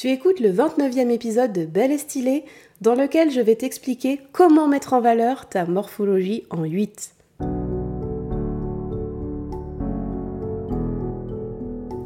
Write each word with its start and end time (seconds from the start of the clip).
Tu 0.00 0.08
écoutes 0.08 0.40
le 0.40 0.50
29e 0.50 1.10
épisode 1.10 1.52
de 1.52 1.66
Belle 1.66 1.92
et 1.92 1.98
Stylée, 1.98 2.46
dans 2.80 2.94
lequel 2.94 3.30
je 3.30 3.42
vais 3.42 3.54
t'expliquer 3.54 4.18
comment 4.32 4.66
mettre 4.66 4.94
en 4.94 5.02
valeur 5.02 5.46
ta 5.46 5.66
morphologie 5.66 6.44
en 6.48 6.64
8. 6.64 7.10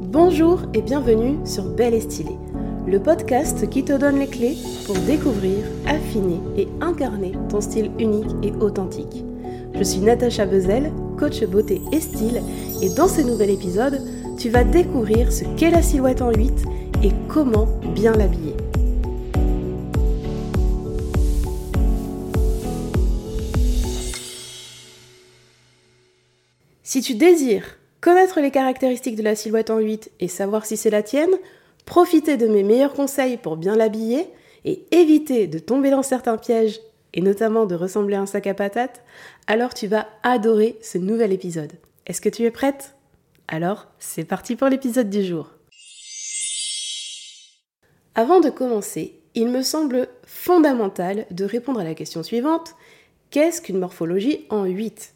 Bonjour 0.09 0.63
et 0.75 0.83
bienvenue 0.83 1.37
sur 1.47 1.67
Belle 1.67 1.95
et 1.95 2.01
Stylée, 2.01 2.37
le 2.85 2.99
podcast 2.99 3.71
qui 3.71 3.85
te 3.85 3.93
donne 3.93 4.19
les 4.19 4.27
clés 4.27 4.57
pour 4.87 4.97
découvrir, 4.97 5.59
affiner 5.87 6.41
et 6.57 6.67
incarner 6.81 7.35
ton 7.49 7.61
style 7.61 7.93
unique 8.01 8.35
et 8.43 8.51
authentique. 8.61 9.25
Je 9.73 9.85
suis 9.85 10.01
Natacha 10.01 10.47
Bezel, 10.47 10.93
coach 11.17 11.45
beauté 11.45 11.81
et 11.93 12.01
style, 12.01 12.43
et 12.83 12.89
dans 12.89 13.07
ce 13.07 13.21
nouvel 13.21 13.51
épisode, 13.51 14.01
tu 14.39 14.49
vas 14.49 14.65
découvrir 14.65 15.33
ce 15.33 15.45
qu'est 15.57 15.71
la 15.71 15.83
silhouette 15.83 16.23
en 16.23 16.33
8 16.33 16.65
et 17.03 17.11
comment 17.29 17.67
bien 17.95 18.13
l'habiller. 18.13 18.55
Si 26.83 27.01
tu 27.01 27.15
désires 27.15 27.79
connaître 28.01 28.41
les 28.41 28.51
caractéristiques 28.51 29.17
de 29.17 29.23
la 29.23 29.35
silhouette 29.35 29.71
en 29.71 29.79
8 29.79 30.11
et 30.21 30.29
savoir 30.29 30.67
si 30.67 30.77
c'est 30.77 30.91
la 30.91 31.03
tienne, 31.03 31.35
profiter 31.87 32.37
de 32.37 32.47
mes 32.47 32.63
meilleurs 32.63 32.93
conseils 32.93 33.37
pour 33.37 33.57
bien 33.57 33.77
l'habiller 33.77 34.29
et 34.65 34.85
éviter 34.91 35.47
de 35.47 35.59
tomber 35.59 35.91
dans 35.91 36.03
certains 36.03 36.37
pièges 36.37 36.81
et 37.15 37.21
notamment 37.21 37.65
de 37.65 37.75
ressembler 37.75 38.17
à 38.17 38.21
un 38.21 38.27
sac 38.27 38.47
à 38.47 38.55
patates, 38.55 39.03
alors 39.47 39.73
tu 39.73 39.87
vas 39.87 40.09
adorer 40.23 40.77
ce 40.83 40.99
nouvel 40.99 41.33
épisode. 41.33 41.73
Est-ce 42.07 42.21
que 42.21 42.29
tu 42.29 42.43
es 42.43 42.51
prête? 42.51 42.95
Alors, 43.49 43.87
c'est 43.99 44.25
parti 44.25 44.57
pour 44.57 44.69
l'épisode 44.69 45.11
du 45.11 45.23
jour. 45.23 45.51
Avant 48.15 48.41
de 48.41 48.49
commencer, 48.49 49.21
il 49.35 49.49
me 49.49 49.63
semble 49.63 50.09
fondamental 50.25 51.27
de 51.31 51.45
répondre 51.45 51.81
à 51.81 51.85
la 51.85 51.95
question 51.95 52.23
suivante. 52.23 52.75
Qu'est-ce 53.31 53.61
qu'une 53.61 53.79
morphologie 53.79 54.47
en 54.49 54.65
8 54.65 55.15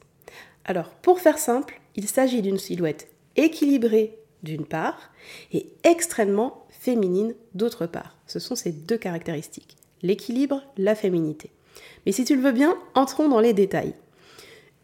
Alors, 0.65 0.91
pour 0.91 1.21
faire 1.21 1.39
simple, 1.39 1.81
il 1.97 2.07
s'agit 2.07 2.43
d'une 2.43 2.59
silhouette 2.59 3.09
équilibrée 3.37 4.19
d'une 4.43 4.67
part 4.67 5.11
et 5.53 5.69
extrêmement 5.85 6.67
féminine 6.69 7.35
d'autre 7.55 7.87
part. 7.87 8.19
Ce 8.27 8.39
sont 8.39 8.57
ces 8.57 8.73
deux 8.73 8.99
caractéristiques, 8.99 9.77
l'équilibre, 10.03 10.63
la 10.77 10.95
féminité. 10.95 11.51
Mais 12.05 12.13
si 12.13 12.25
tu 12.25 12.37
le 12.37 12.43
veux 12.43 12.53
bien, 12.53 12.77
entrons 12.95 13.29
dans 13.29 13.41
les 13.41 13.53
détails. 13.53 13.95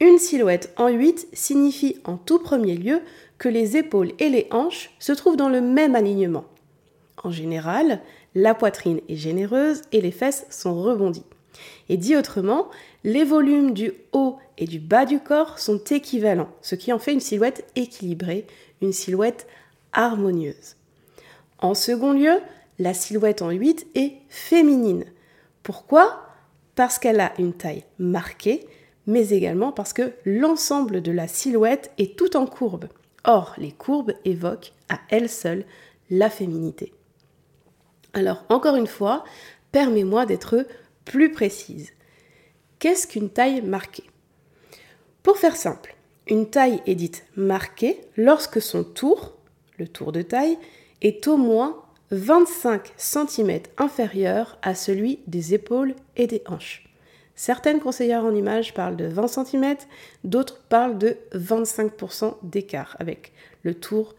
Une 0.00 0.18
silhouette 0.18 0.72
en 0.76 0.88
8 0.88 1.28
signifie 1.32 2.00
en 2.04 2.16
tout 2.16 2.38
premier 2.38 2.76
lieu 2.76 3.00
que 3.38 3.48
les 3.48 3.76
épaules 3.76 4.12
et 4.18 4.28
les 4.28 4.46
hanches 4.50 4.90
se 4.98 5.12
trouvent 5.12 5.36
dans 5.36 5.48
le 5.48 5.60
même 5.60 5.94
alignement. 5.94 6.44
En 7.22 7.30
général, 7.30 8.00
la 8.34 8.54
poitrine 8.54 9.00
est 9.08 9.16
généreuse 9.16 9.82
et 9.92 10.00
les 10.00 10.10
fesses 10.10 10.46
sont 10.50 10.80
rebondies. 10.80 11.24
Et 11.88 11.96
dit 11.96 12.16
autrement, 12.16 12.68
les 13.04 13.24
volumes 13.24 13.72
du 13.72 13.92
haut 14.12 14.38
et 14.58 14.66
du 14.66 14.78
bas 14.78 15.06
du 15.06 15.20
corps 15.20 15.58
sont 15.58 15.82
équivalents, 15.90 16.50
ce 16.62 16.74
qui 16.74 16.92
en 16.92 16.98
fait 16.98 17.12
une 17.12 17.20
silhouette 17.20 17.64
équilibrée, 17.76 18.46
une 18.82 18.92
silhouette 18.92 19.46
harmonieuse. 19.92 20.76
En 21.58 21.74
second 21.74 22.12
lieu, 22.12 22.40
la 22.78 22.94
silhouette 22.94 23.42
en 23.42 23.50
8 23.50 23.86
est 23.94 24.14
féminine. 24.28 25.04
Pourquoi? 25.62 26.22
Parce 26.74 26.98
qu'elle 26.98 27.20
a 27.20 27.32
une 27.38 27.52
taille 27.52 27.84
marquée, 27.98 28.66
mais 29.06 29.28
également 29.30 29.70
parce 29.70 29.92
que 29.92 30.12
l'ensemble 30.24 31.02
de 31.02 31.12
la 31.12 31.28
silhouette 31.28 31.92
est 31.98 32.16
tout 32.16 32.36
en 32.36 32.46
courbe. 32.46 32.86
Or, 33.24 33.54
les 33.58 33.72
courbes 33.72 34.12
évoquent 34.24 34.72
à 34.88 35.00
elles 35.08 35.28
seules 35.28 35.64
la 36.10 36.30
féminité. 36.30 36.92
Alors, 38.12 38.44
encore 38.48 38.76
une 38.76 38.86
fois, 38.86 39.24
permets-moi 39.72 40.26
d'être 40.26 40.66
plus 41.04 41.32
précise. 41.32 41.92
Qu'est-ce 42.78 43.06
qu'une 43.06 43.30
taille 43.30 43.62
marquée? 43.62 44.04
Pour 45.22 45.38
faire 45.38 45.56
simple, 45.56 45.96
une 46.28 46.48
taille 46.48 46.82
est 46.86 46.94
dite 46.94 47.24
marquée 47.36 48.00
lorsque 48.16 48.60
son 48.60 48.84
tour, 48.84 49.34
le 49.78 49.88
tour 49.88 50.12
de 50.12 50.22
taille, 50.22 50.58
est 51.00 51.26
au 51.26 51.36
moins 51.36 51.82
25 52.10 52.92
cm 52.96 53.60
inférieur 53.78 54.58
à 54.62 54.74
celui 54.74 55.20
des 55.26 55.54
épaules 55.54 55.94
et 56.16 56.26
des 56.26 56.42
hanches. 56.46 56.83
Certaines 57.36 57.80
conseillères 57.80 58.24
en 58.24 58.34
images 58.34 58.74
parlent 58.74 58.96
de 58.96 59.06
20 59.06 59.26
cm, 59.26 59.76
d'autres 60.22 60.62
parlent 60.68 60.98
de 60.98 61.16
25% 61.32 62.36
d'écart 62.42 62.96
avec 63.00 63.32
le 63.62 63.74
tour 63.74 64.14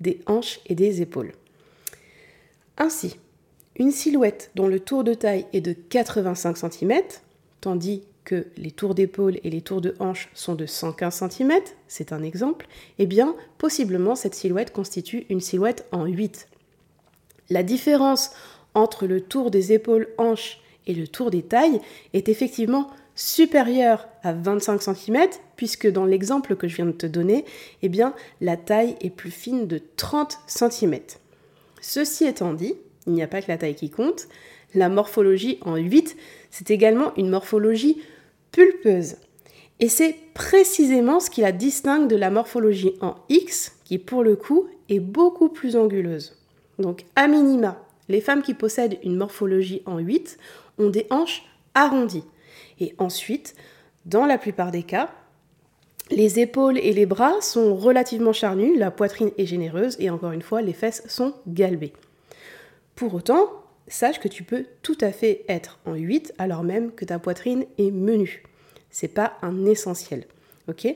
des 0.00 0.20
hanches 0.26 0.60
et 0.66 0.74
des 0.74 1.02
épaules. 1.02 1.32
Ainsi, 2.78 3.18
une 3.76 3.90
silhouette 3.90 4.50
dont 4.54 4.68
le 4.68 4.80
tour 4.80 5.04
de 5.04 5.14
taille 5.14 5.46
est 5.52 5.60
de 5.60 5.72
85 5.72 6.56
cm, 6.56 7.02
tandis 7.60 8.02
que 8.24 8.46
les 8.56 8.70
tours 8.70 8.94
d'épaule 8.94 9.38
et 9.42 9.50
les 9.50 9.62
tours 9.62 9.80
de 9.80 9.96
hanche 9.98 10.28
sont 10.34 10.54
de 10.54 10.66
115 10.66 11.28
cm, 11.30 11.52
c'est 11.88 12.12
un 12.12 12.22
exemple, 12.22 12.68
eh 12.98 13.06
bien, 13.06 13.34
possiblement 13.58 14.14
cette 14.14 14.34
silhouette 14.34 14.72
constitue 14.72 15.26
une 15.28 15.40
silhouette 15.40 15.86
en 15.92 16.04
8. 16.04 16.48
La 17.48 17.62
différence 17.62 18.30
entre 18.74 19.06
le 19.06 19.20
tour 19.20 19.50
des 19.50 19.72
épaules 19.72 20.08
hanches 20.16 20.60
et 20.90 20.94
le 20.94 21.06
tour 21.06 21.30
des 21.30 21.42
tailles 21.42 21.80
est 22.14 22.28
effectivement 22.28 22.90
supérieure 23.14 24.08
à 24.22 24.32
25 24.32 24.82
cm, 24.82 25.28
puisque 25.56 25.86
dans 25.90 26.04
l'exemple 26.04 26.56
que 26.56 26.66
je 26.66 26.76
viens 26.76 26.86
de 26.86 26.92
te 26.92 27.06
donner, 27.06 27.44
eh 27.82 27.90
la 28.40 28.56
taille 28.56 28.96
est 29.00 29.10
plus 29.10 29.30
fine 29.30 29.66
de 29.66 29.80
30 29.96 30.38
cm. 30.46 30.98
Ceci 31.80 32.24
étant 32.24 32.54
dit, 32.54 32.74
il 33.06 33.12
n'y 33.12 33.22
a 33.22 33.28
pas 33.28 33.40
que 33.40 33.48
la 33.48 33.56
taille 33.56 33.76
qui 33.76 33.90
compte. 33.90 34.26
La 34.74 34.88
morphologie 34.88 35.58
en 35.62 35.76
8, 35.76 36.16
c'est 36.50 36.70
également 36.70 37.14
une 37.16 37.30
morphologie 37.30 38.02
pulpeuse. 38.50 39.16
Et 39.78 39.88
c'est 39.88 40.16
précisément 40.34 41.20
ce 41.20 41.30
qui 41.30 41.40
la 41.40 41.52
distingue 41.52 42.08
de 42.08 42.16
la 42.16 42.30
morphologie 42.30 42.94
en 43.00 43.14
X, 43.28 43.76
qui 43.84 43.98
pour 43.98 44.24
le 44.24 44.34
coup 44.34 44.66
est 44.88 45.00
beaucoup 45.00 45.48
plus 45.48 45.76
anguleuse. 45.76 46.36
Donc 46.78 47.04
à 47.14 47.28
minima, 47.28 47.80
les 48.08 48.20
femmes 48.20 48.42
qui 48.42 48.54
possèdent 48.54 48.98
une 49.02 49.16
morphologie 49.16 49.82
en 49.86 49.98
8 49.98 50.38
ont 50.78 50.90
des 50.90 51.06
hanches 51.10 51.44
arrondies. 51.74 52.24
Et 52.80 52.94
ensuite, 52.98 53.54
dans 54.06 54.26
la 54.26 54.38
plupart 54.38 54.70
des 54.70 54.82
cas, 54.82 55.10
les 56.10 56.40
épaules 56.40 56.78
et 56.78 56.92
les 56.92 57.06
bras 57.06 57.40
sont 57.40 57.76
relativement 57.76 58.32
charnus, 58.32 58.76
la 58.76 58.90
poitrine 58.90 59.30
est 59.38 59.46
généreuse 59.46 59.96
et 60.00 60.10
encore 60.10 60.32
une 60.32 60.42
fois, 60.42 60.60
les 60.60 60.72
fesses 60.72 61.04
sont 61.06 61.34
galbées. 61.46 61.92
Pour 62.96 63.14
autant, 63.14 63.48
sache 63.86 64.18
que 64.18 64.28
tu 64.28 64.42
peux 64.42 64.66
tout 64.82 64.98
à 65.00 65.12
fait 65.12 65.44
être 65.48 65.78
en 65.86 65.94
8 65.94 66.34
alors 66.38 66.64
même 66.64 66.92
que 66.92 67.04
ta 67.04 67.18
poitrine 67.18 67.64
est 67.78 67.90
menue. 67.90 68.42
C'est 68.90 69.08
pas 69.08 69.34
un 69.42 69.66
essentiel. 69.66 70.26
OK? 70.68 70.88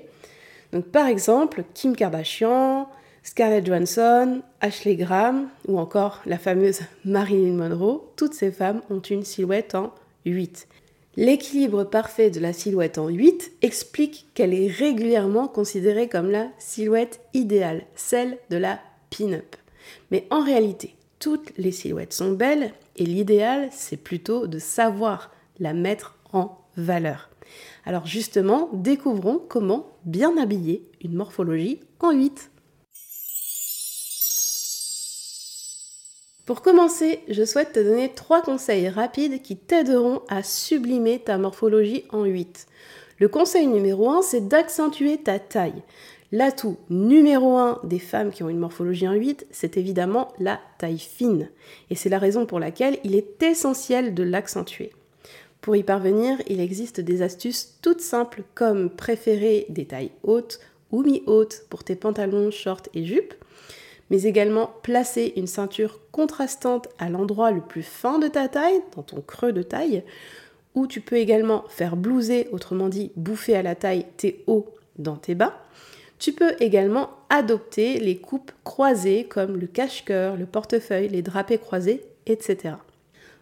Donc 0.73 0.87
par 0.87 1.07
exemple, 1.07 1.65
Kim 1.75 1.95
Kardashian, 1.95 2.89
Scarlett 3.27 3.65
Johansson, 3.65 4.43
Ashley 4.61 4.97
Graham 4.97 5.49
ou 5.67 5.79
encore 5.79 6.21
la 6.27 6.37
fameuse 6.37 6.81
Marilyn 7.07 7.55
Monroe, 7.55 8.13
toutes 8.17 8.35
ces 8.35 8.53
femmes 8.53 8.83
ont 8.91 9.01
une 9.01 9.25
silhouette 9.25 9.75
en 9.75 9.95
8. 10.27 10.69
L'équilibre 11.17 11.85
parfait 11.85 12.29
de 12.29 12.39
la 12.39 12.53
silhouette 12.53 12.99
en 12.99 13.09
8 13.09 13.53
explique 13.63 14.27
qu'elle 14.35 14.53
est 14.53 14.71
régulièrement 14.71 15.49
considérée 15.49 16.09
comme 16.09 16.31
la 16.31 16.49
silhouette 16.59 17.21
idéale, 17.33 17.85
celle 17.95 18.37
de 18.51 18.59
la 18.59 18.79
pin-up. 19.09 19.57
Mais 20.11 20.27
en 20.29 20.45
réalité, 20.45 20.95
toutes 21.19 21.57
les 21.57 21.73
silhouettes 21.73 22.13
sont 22.13 22.33
belles 22.33 22.73
et 22.97 23.07
l'idéal, 23.07 23.69
c'est 23.73 23.97
plutôt 23.97 24.47
de 24.47 24.59
savoir 24.59 25.31
la 25.61 25.73
mettre 25.73 26.19
en 26.35 26.59
valeur. 26.77 27.31
Alors 27.87 28.07
justement, 28.07 28.69
découvrons 28.75 29.41
comment 29.49 29.87
bien 30.05 30.37
habiller 30.37 30.83
une 31.03 31.15
morphologie 31.15 31.81
en 32.01 32.11
8. 32.11 32.51
Pour 36.47 36.61
commencer, 36.61 37.21
je 37.29 37.43
souhaite 37.43 37.73
te 37.73 37.81
donner 37.81 38.13
trois 38.13 38.43
conseils 38.43 38.91
rapides 38.91 39.41
qui 39.41 39.57
t'aideront 39.57 40.21
à 40.29 40.43
sublimer 40.43 41.19
ta 41.19 41.39
morphologie 41.39 42.05
en 42.11 42.25
8. 42.25 42.67
Le 43.19 43.29
conseil 43.29 43.67
numéro 43.67 44.11
1, 44.11 44.21
c'est 44.21 44.47
d'accentuer 44.47 45.17
ta 45.17 45.39
taille. 45.39 45.83
L'atout 46.33 46.77
numéro 46.91 47.57
un 47.57 47.81
des 47.85 47.99
femmes 47.99 48.31
qui 48.31 48.43
ont 48.43 48.51
une 48.51 48.59
morphologie 48.59 49.09
en 49.09 49.15
8, 49.15 49.47
c'est 49.53 49.79
évidemment 49.79 50.35
la 50.39 50.61
taille 50.77 50.99
fine. 50.99 51.49
Et 51.89 51.95
c'est 51.95 52.11
la 52.11 52.19
raison 52.19 52.45
pour 52.45 52.61
laquelle 52.61 52.99
il 53.05 53.15
est 53.15 53.43
essentiel 53.43 54.13
de 54.13 54.23
l'accentuer. 54.23 54.93
Pour 55.63 55.77
y 55.77 55.83
parvenir, 55.83 56.37
il 56.47 56.61
existe 56.61 57.01
des 57.01 57.23
astuces 57.23 57.79
toutes 57.81 58.03
simples 58.03 58.43
comme 58.55 58.91
préférer 58.91 59.65
des 59.71 59.87
tailles 59.87 60.11
hautes 60.23 60.61
ou 60.93 61.05
mi-hautes 61.05 61.65
pour 61.71 61.85
tes 61.85 61.97
pantalons, 61.97 62.51
shorts 62.51 62.89
et 62.93 63.07
jupes, 63.07 63.33
mais 64.11 64.23
également 64.23 64.71
placer 64.83 65.33
une 65.37 65.47
ceinture 65.47 66.01
contrastante 66.13 66.89
à 66.99 67.09
l'endroit 67.09 67.51
le 67.51 67.61
plus 67.61 67.83
fin 67.83 68.19
de 68.19 68.29
ta 68.29 68.49
taille, 68.49 68.81
dans 68.95 69.03
ton 69.03 69.21
creux 69.21 69.53
de 69.53 69.63
taille, 69.63 70.03
ou 70.75 70.87
tu 70.87 71.01
peux 71.01 71.17
également 71.17 71.65
faire 71.69 71.97
blouser, 71.97 72.49
autrement 72.53 72.89
dit 72.89 73.13
bouffer 73.17 73.57
à 73.57 73.63
la 73.63 73.75
taille 73.75 74.07
tes 74.17 74.43
hauts 74.47 74.69
dans 74.99 75.17
tes 75.17 75.35
bas, 75.35 75.55
tu 76.19 76.33
peux 76.33 76.55
également 76.61 77.11
adopter 77.29 77.99
les 77.99 78.17
coupes 78.17 78.53
croisées 78.63 79.25
comme 79.25 79.57
le 79.57 79.67
cache-cœur, 79.67 80.37
le 80.37 80.47
portefeuille, 80.47 81.09
les 81.09 81.23
drapés 81.23 81.59
croisés 81.59 82.03
etc. 82.27 82.77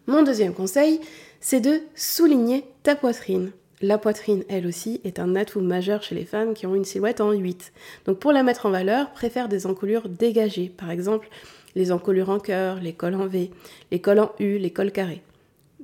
Mon 0.07 0.23
deuxième 0.23 0.55
conseil, 0.55 1.01
c'est 1.41 1.61
de 1.61 1.81
souligner 1.95 2.65
ta 2.83 2.97
poitrine. 2.97 3.53
La 3.83 3.99
poitrine, 3.99 4.45
elle 4.49 4.69
aussi, 4.69 5.01
est 5.03 5.19
un 5.19 5.35
atout 5.35 5.61
majeur 5.61 6.05
chez 6.05 6.15
les 6.15 6.25
femmes 6.25 6.55
qui 6.55 6.67
ont 6.67 6.77
une 6.77 6.85
silhouette 6.85 7.21
en 7.21 7.33
8. 7.33 7.73
Donc 8.07 8.21
pour 8.21 8.31
la 8.31 8.45
mettre 8.45 8.67
en 8.67 8.71
valeur, 8.71 9.11
préfère 9.11 9.49
des 9.49 9.67
encolures 9.67 10.09
dégagées. 10.09 10.69
Par 10.69 10.93
exemple, 10.93 11.29
les 11.75 11.91
encolures 11.91 12.31
en 12.31 12.39
cœur, 12.39 12.79
les 12.81 12.93
cols 12.93 13.17
en 13.17 13.27
V, 13.27 13.51
les 13.91 14.01
cols 14.01 14.21
en 14.21 14.31
U, 14.39 14.59
les 14.59 14.71
cols 14.71 14.93
carrés. 14.93 15.23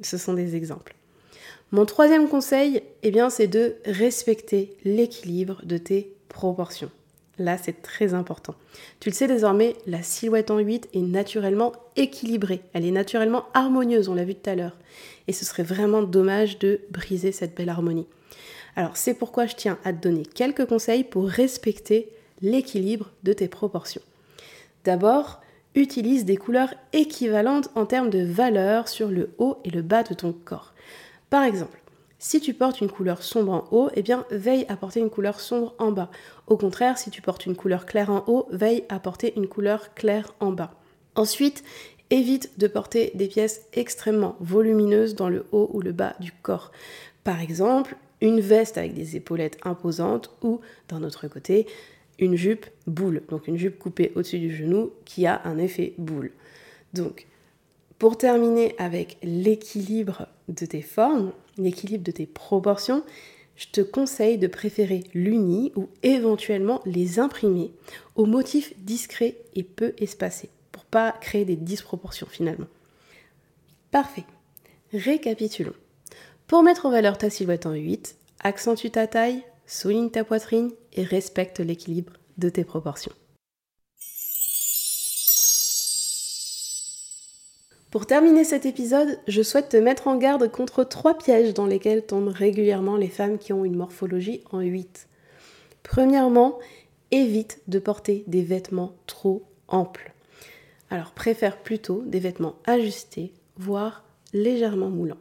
Ce 0.00 0.16
sont 0.16 0.34
des 0.34 0.54
exemples. 0.54 0.94
Mon 1.72 1.86
troisième 1.86 2.28
conseil, 2.28 2.82
eh 3.02 3.10
bien, 3.10 3.30
c'est 3.30 3.48
de 3.48 3.74
respecter 3.84 4.76
l'équilibre 4.84 5.60
de 5.64 5.76
tes 5.76 6.12
proportions. 6.28 6.90
Là, 7.38 7.56
c'est 7.56 7.82
très 7.82 8.14
important. 8.14 8.54
Tu 8.98 9.10
le 9.10 9.14
sais 9.14 9.28
désormais, 9.28 9.76
la 9.86 10.02
silhouette 10.02 10.50
en 10.50 10.58
8 10.58 10.88
est 10.92 11.00
naturellement 11.00 11.72
équilibrée. 11.96 12.62
Elle 12.72 12.84
est 12.84 12.90
naturellement 12.90 13.44
harmonieuse, 13.54 14.08
on 14.08 14.14
l'a 14.14 14.24
vu 14.24 14.34
tout 14.34 14.50
à 14.50 14.56
l'heure. 14.56 14.76
Et 15.28 15.32
ce 15.32 15.44
serait 15.44 15.62
vraiment 15.62 16.02
dommage 16.02 16.58
de 16.58 16.80
briser 16.90 17.30
cette 17.30 17.56
belle 17.56 17.68
harmonie. 17.68 18.08
Alors, 18.74 18.96
c'est 18.96 19.14
pourquoi 19.14 19.46
je 19.46 19.54
tiens 19.54 19.78
à 19.84 19.92
te 19.92 20.02
donner 20.02 20.24
quelques 20.24 20.66
conseils 20.66 21.04
pour 21.04 21.28
respecter 21.28 22.08
l'équilibre 22.42 23.10
de 23.22 23.32
tes 23.32 23.48
proportions. 23.48 24.02
D'abord, 24.84 25.40
utilise 25.74 26.24
des 26.24 26.36
couleurs 26.36 26.74
équivalentes 26.92 27.70
en 27.74 27.86
termes 27.86 28.10
de 28.10 28.24
valeur 28.24 28.88
sur 28.88 29.08
le 29.08 29.30
haut 29.38 29.58
et 29.64 29.70
le 29.70 29.82
bas 29.82 30.02
de 30.02 30.14
ton 30.14 30.32
corps. 30.32 30.74
Par 31.30 31.42
exemple, 31.44 31.80
si 32.18 32.40
tu 32.40 32.52
portes 32.52 32.80
une 32.80 32.90
couleur 32.90 33.22
sombre 33.22 33.52
en 33.52 33.68
haut, 33.70 33.90
eh 33.94 34.02
bien 34.02 34.26
veille 34.30 34.66
à 34.68 34.76
porter 34.76 35.00
une 35.00 35.10
couleur 35.10 35.40
sombre 35.40 35.74
en 35.78 35.92
bas. 35.92 36.10
Au 36.46 36.56
contraire, 36.56 36.98
si 36.98 37.10
tu 37.10 37.22
portes 37.22 37.46
une 37.46 37.56
couleur 37.56 37.86
claire 37.86 38.10
en 38.10 38.24
haut, 38.26 38.48
veille 38.50 38.84
à 38.88 38.98
porter 38.98 39.32
une 39.36 39.46
couleur 39.46 39.94
claire 39.94 40.34
en 40.40 40.50
bas. 40.50 40.74
Ensuite, 41.14 41.62
évite 42.10 42.58
de 42.58 42.66
porter 42.66 43.12
des 43.14 43.28
pièces 43.28 43.66
extrêmement 43.72 44.36
volumineuses 44.40 45.14
dans 45.14 45.28
le 45.28 45.46
haut 45.52 45.70
ou 45.72 45.80
le 45.80 45.92
bas 45.92 46.14
du 46.20 46.32
corps. 46.32 46.72
Par 47.22 47.40
exemple, 47.40 47.96
une 48.20 48.40
veste 48.40 48.78
avec 48.78 48.94
des 48.94 49.16
épaulettes 49.16 49.58
imposantes 49.62 50.30
ou, 50.42 50.60
d'un 50.88 51.04
autre 51.04 51.28
côté, 51.28 51.66
une 52.18 52.34
jupe 52.34 52.66
boule, 52.86 53.22
donc 53.28 53.46
une 53.46 53.58
jupe 53.58 53.78
coupée 53.78 54.10
au-dessus 54.16 54.40
du 54.40 54.54
genou 54.54 54.90
qui 55.04 55.26
a 55.26 55.40
un 55.44 55.58
effet 55.58 55.94
boule. 55.98 56.32
Donc, 56.94 57.26
pour 57.98 58.16
terminer 58.16 58.74
avec 58.78 59.18
l'équilibre 59.22 60.28
de 60.48 60.66
tes 60.66 60.82
formes, 60.82 61.32
l'équilibre 61.56 62.04
de 62.04 62.12
tes 62.12 62.26
proportions, 62.26 63.02
je 63.56 63.66
te 63.66 63.80
conseille 63.80 64.38
de 64.38 64.46
préférer 64.46 65.02
l'uni 65.14 65.72
ou 65.74 65.88
éventuellement 66.04 66.80
les 66.86 67.18
imprimer 67.18 67.72
aux 68.14 68.26
motifs 68.26 68.72
discrets 68.78 69.36
et 69.54 69.64
peu 69.64 69.94
espacés 69.98 70.50
pour 70.70 70.84
pas 70.84 71.12
créer 71.20 71.44
des 71.44 71.56
disproportions 71.56 72.28
finalement. 72.28 72.68
Parfait. 73.90 74.24
Récapitulons. 74.92 75.74
Pour 76.46 76.62
mettre 76.62 76.86
en 76.86 76.90
valeur 76.90 77.18
ta 77.18 77.30
silhouette 77.30 77.66
en 77.66 77.74
8, 77.74 78.16
accentue 78.40 78.90
ta 78.90 79.08
taille, 79.08 79.42
souligne 79.66 80.10
ta 80.10 80.24
poitrine 80.24 80.70
et 80.92 81.02
respecte 81.02 81.58
l'équilibre 81.58 82.12
de 82.38 82.48
tes 82.48 82.64
proportions. 82.64 83.12
Pour 87.90 88.04
terminer 88.04 88.44
cet 88.44 88.66
épisode, 88.66 89.18
je 89.28 89.40
souhaite 89.40 89.70
te 89.70 89.76
mettre 89.78 90.08
en 90.08 90.16
garde 90.18 90.50
contre 90.50 90.84
trois 90.84 91.16
pièges 91.16 91.54
dans 91.54 91.64
lesquels 91.64 92.04
tombent 92.04 92.28
régulièrement 92.28 92.96
les 92.96 93.08
femmes 93.08 93.38
qui 93.38 93.54
ont 93.54 93.64
une 93.64 93.76
morphologie 93.76 94.42
en 94.52 94.60
8. 94.60 95.08
Premièrement, 95.82 96.58
évite 97.12 97.62
de 97.66 97.78
porter 97.78 98.24
des 98.26 98.42
vêtements 98.42 98.92
trop 99.06 99.42
amples. 99.68 100.12
Alors 100.90 101.12
préfère 101.12 101.56
plutôt 101.56 102.02
des 102.04 102.20
vêtements 102.20 102.56
ajustés, 102.66 103.32
voire 103.56 104.04
légèrement 104.34 104.90
moulants. 104.90 105.16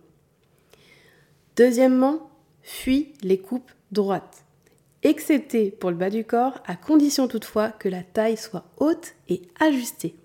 Deuxièmement, 1.55 2.29
fuis 2.63 3.13
les 3.21 3.39
coupes 3.39 3.71
droites, 3.93 4.43
excepté 5.03 5.71
pour 5.71 5.89
le 5.89 5.95
bas 5.95 6.09
du 6.09 6.25
corps, 6.25 6.59
à 6.65 6.75
condition 6.75 7.29
toutefois 7.29 7.69
que 7.69 7.87
la 7.87 8.03
taille 8.03 8.35
soit 8.35 8.65
haute 8.75 9.13
et 9.29 9.41
ajustée. 9.57 10.15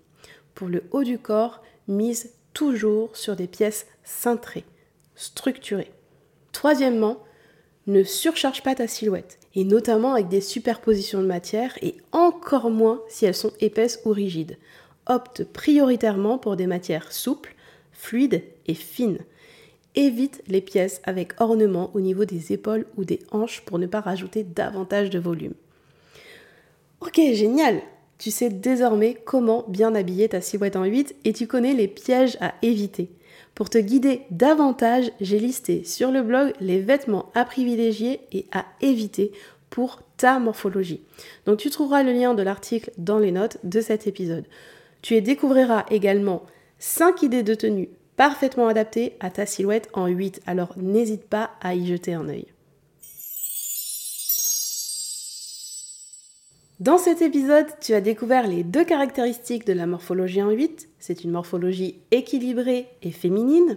Pour 0.56 0.68
le 0.68 0.82
haut 0.90 1.04
du 1.04 1.20
corps, 1.20 1.62
mise 1.88 2.32
toujours 2.54 3.16
sur 3.16 3.36
des 3.36 3.46
pièces 3.46 3.86
cintrées, 4.04 4.64
structurées. 5.14 5.92
Troisièmement, 6.52 7.18
ne 7.86 8.04
surcharge 8.04 8.62
pas 8.62 8.74
ta 8.74 8.86
silhouette, 8.86 9.38
et 9.54 9.64
notamment 9.64 10.12
avec 10.12 10.28
des 10.28 10.40
superpositions 10.40 11.20
de 11.20 11.26
matière, 11.26 11.76
et 11.82 11.96
encore 12.12 12.70
moins 12.70 13.02
si 13.08 13.26
elles 13.26 13.34
sont 13.34 13.52
épaisses 13.60 14.00
ou 14.04 14.10
rigides. 14.10 14.58
Opte 15.06 15.44
prioritairement 15.44 16.38
pour 16.38 16.56
des 16.56 16.68
matières 16.68 17.10
souples, 17.10 17.54
fluides 17.92 18.44
et 18.66 18.74
fines. 18.74 19.18
Évite 19.94 20.42
les 20.46 20.60
pièces 20.60 21.02
avec 21.04 21.40
ornement 21.40 21.90
au 21.94 22.00
niveau 22.00 22.24
des 22.24 22.52
épaules 22.52 22.86
ou 22.96 23.04
des 23.04 23.20
hanches 23.30 23.62
pour 23.62 23.78
ne 23.78 23.86
pas 23.86 24.00
rajouter 24.00 24.44
davantage 24.44 25.10
de 25.10 25.18
volume. 25.18 25.54
Ok, 27.00 27.16
génial 27.16 27.82
tu 28.22 28.30
sais 28.30 28.50
désormais 28.50 29.16
comment 29.24 29.64
bien 29.66 29.96
habiller 29.96 30.28
ta 30.28 30.40
silhouette 30.40 30.76
en 30.76 30.84
8 30.84 31.16
et 31.24 31.32
tu 31.32 31.48
connais 31.48 31.72
les 31.72 31.88
pièges 31.88 32.38
à 32.40 32.54
éviter. 32.62 33.10
Pour 33.56 33.68
te 33.68 33.78
guider 33.78 34.22
davantage, 34.30 35.10
j'ai 35.20 35.40
listé 35.40 35.82
sur 35.82 36.12
le 36.12 36.22
blog 36.22 36.52
les 36.60 36.78
vêtements 36.78 37.32
à 37.34 37.44
privilégier 37.44 38.20
et 38.30 38.46
à 38.52 38.64
éviter 38.80 39.32
pour 39.70 40.02
ta 40.18 40.38
morphologie. 40.38 41.02
Donc 41.46 41.58
tu 41.58 41.68
trouveras 41.68 42.04
le 42.04 42.12
lien 42.12 42.34
de 42.34 42.44
l'article 42.44 42.92
dans 42.96 43.18
les 43.18 43.32
notes 43.32 43.58
de 43.64 43.80
cet 43.80 44.06
épisode. 44.06 44.44
Tu 45.00 45.16
y 45.16 45.22
découvriras 45.22 45.84
également 45.90 46.44
5 46.78 47.22
idées 47.22 47.42
de 47.42 47.56
tenue 47.56 47.88
parfaitement 48.16 48.68
adaptées 48.68 49.14
à 49.18 49.30
ta 49.30 49.46
silhouette 49.46 49.88
en 49.94 50.06
8, 50.06 50.42
alors 50.46 50.74
n'hésite 50.76 51.24
pas 51.24 51.50
à 51.60 51.74
y 51.74 51.88
jeter 51.88 52.14
un 52.14 52.28
œil. 52.28 52.46
Dans 56.80 56.98
cet 56.98 57.22
épisode, 57.22 57.66
tu 57.80 57.94
as 57.94 58.00
découvert 58.00 58.48
les 58.48 58.64
deux 58.64 58.84
caractéristiques 58.84 59.66
de 59.66 59.72
la 59.72 59.86
morphologie 59.86 60.42
en 60.42 60.50
8. 60.50 60.88
C'est 60.98 61.22
une 61.22 61.30
morphologie 61.30 62.00
équilibrée 62.10 62.86
et 63.02 63.10
féminine. 63.10 63.76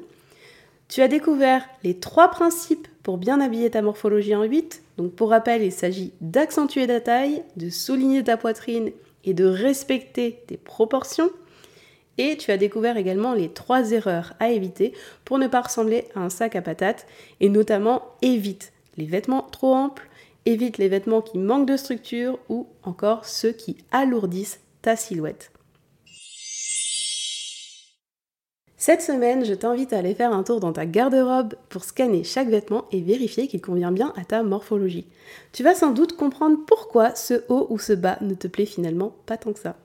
Tu 0.87 1.01
as 1.01 1.07
découvert 1.07 1.67
les 1.83 1.99
trois 1.99 2.29
principes 2.29 2.87
pour 3.03 3.17
bien 3.17 3.41
habiller 3.41 3.69
ta 3.69 3.81
morphologie 3.81 4.33
en 4.33 4.43
8. 4.43 4.81
Donc 4.97 5.13
pour 5.13 5.29
rappel, 5.29 5.61
il 5.61 5.71
s'agit 5.71 6.13
d'accentuer 6.21 6.87
ta 6.87 7.01
taille, 7.01 7.43
de 7.57 7.69
souligner 7.69 8.23
ta 8.23 8.37
poitrine 8.37 8.91
et 9.25 9.33
de 9.33 9.45
respecter 9.45 10.43
tes 10.47 10.57
proportions. 10.57 11.29
Et 12.17 12.37
tu 12.37 12.51
as 12.51 12.57
découvert 12.57 12.97
également 12.97 13.33
les 13.33 13.49
trois 13.49 13.91
erreurs 13.91 14.33
à 14.39 14.49
éviter 14.49 14.93
pour 15.25 15.37
ne 15.37 15.47
pas 15.47 15.61
ressembler 15.61 16.05
à 16.15 16.21
un 16.21 16.29
sac 16.29 16.55
à 16.55 16.61
patates 16.61 17.05
et 17.41 17.49
notamment 17.49 18.03
évite 18.21 18.71
les 18.97 19.05
vêtements 19.05 19.47
trop 19.51 19.73
amples, 19.73 20.07
évite 20.45 20.77
les 20.77 20.89
vêtements 20.89 21.21
qui 21.21 21.37
manquent 21.37 21.67
de 21.67 21.77
structure 21.77 22.39
ou 22.49 22.67
encore 22.83 23.25
ceux 23.25 23.51
qui 23.51 23.77
alourdissent 23.91 24.59
ta 24.81 24.95
silhouette. 24.95 25.51
Cette 28.77 29.01
semaine, 29.01 29.43
je 29.45 29.55
t'invite 29.55 29.93
à 29.93 29.97
aller 29.97 30.13
faire 30.13 30.31
un 30.31 30.43
tour 30.43 30.59
dans 30.59 30.73
ta 30.73 30.85
garde-robe 30.85 31.55
pour 31.69 31.83
scanner 31.83 32.23
chaque 32.23 32.49
vêtement 32.49 32.85
et 32.91 33.01
vérifier 33.01 33.47
qu'il 33.47 33.59
convient 33.59 33.91
bien 33.91 34.13
à 34.15 34.23
ta 34.25 34.43
morphologie. 34.43 35.07
Tu 35.53 35.63
vas 35.63 35.73
sans 35.73 35.91
doute 35.91 36.15
comprendre 36.15 36.59
pourquoi 36.67 37.15
ce 37.15 37.43
haut 37.49 37.65
ou 37.71 37.79
ce 37.79 37.93
bas 37.93 38.19
ne 38.21 38.35
te 38.35 38.47
plaît 38.47 38.67
finalement 38.67 39.15
pas 39.25 39.37
tant 39.37 39.53
que 39.53 39.59
ça. 39.59 39.75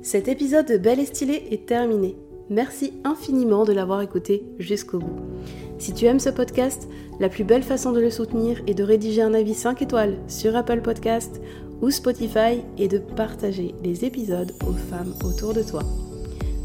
Cet 0.00 0.28
épisode 0.28 0.66
de 0.66 0.78
Belle 0.78 1.00
et 1.00 1.06
Stylée 1.06 1.48
est 1.50 1.66
terminé. 1.66 2.16
Merci 2.52 2.92
infiniment 3.04 3.64
de 3.64 3.72
l'avoir 3.72 4.02
écouté 4.02 4.44
jusqu'au 4.58 4.98
bout. 4.98 5.20
Si 5.78 5.94
tu 5.94 6.04
aimes 6.04 6.20
ce 6.20 6.28
podcast, 6.28 6.86
la 7.18 7.30
plus 7.30 7.44
belle 7.44 7.62
façon 7.62 7.92
de 7.92 8.00
le 8.00 8.10
soutenir 8.10 8.60
est 8.66 8.74
de 8.74 8.84
rédiger 8.84 9.22
un 9.22 9.32
avis 9.32 9.54
5 9.54 9.80
étoiles 9.80 10.18
sur 10.28 10.54
Apple 10.54 10.82
Podcast 10.82 11.40
ou 11.80 11.90
Spotify 11.90 12.60
et 12.76 12.88
de 12.88 12.98
partager 12.98 13.74
les 13.82 14.04
épisodes 14.04 14.52
aux 14.68 14.74
femmes 14.74 15.14
autour 15.24 15.54
de 15.54 15.62
toi. 15.62 15.80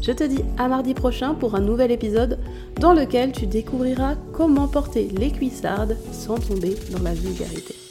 Je 0.02 0.12
te 0.12 0.24
dis 0.24 0.44
à 0.58 0.68
mardi 0.68 0.92
prochain 0.92 1.32
pour 1.32 1.54
un 1.54 1.62
nouvel 1.62 1.90
épisode 1.90 2.38
dans 2.78 2.92
lequel 2.92 3.32
tu 3.32 3.46
découvriras 3.46 4.16
comment 4.34 4.68
porter 4.68 5.08
les 5.16 5.30
cuissardes 5.30 5.96
sans 6.12 6.36
tomber 6.36 6.74
dans 6.92 7.02
la 7.02 7.14
vulgarité. 7.14 7.87